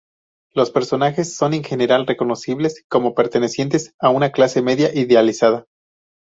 [0.55, 5.67] Los personajes son en general reconocibles como pertenecientes a una clase media idealizada.